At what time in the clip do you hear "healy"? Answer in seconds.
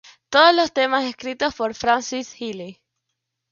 2.33-2.81